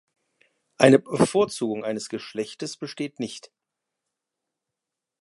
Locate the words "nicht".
3.19-3.51